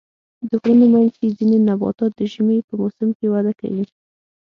د 0.49 0.51
غرونو 0.61 0.85
منځ 0.93 1.11
کې 1.19 1.35
ځینې 1.37 1.57
نباتات 1.67 2.11
د 2.15 2.21
ژمي 2.33 2.57
په 2.67 2.73
موسم 2.81 3.09
کې 3.17 3.25
وده 3.33 3.53
کوي. 3.59 3.85